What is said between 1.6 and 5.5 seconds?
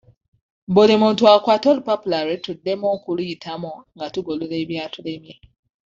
olupapula lwe tuddemu okuluyitamu nga tugolola ebyatulemye.